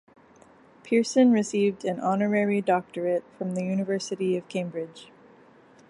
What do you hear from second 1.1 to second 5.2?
received an honorary doctorate from the University of Cambridge.